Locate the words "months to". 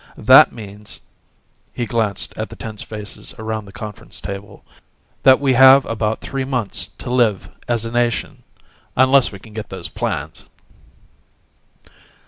6.43-7.11